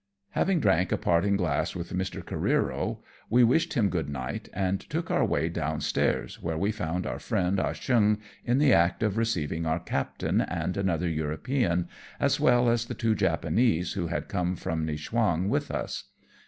[0.31, 2.23] Having drank a parting glass with Mr.
[2.23, 3.49] Careero, we G 82 AMONG TYPHOONS AND PIRATE CRAFT.
[3.49, 7.73] wished him good night, and took our way downstairs, where we found our friend Ah
[7.73, 11.87] Cheong in the act of receiving our captain and another European,
[12.19, 16.05] as well as the two Japanese who had come from Niewchwang with us.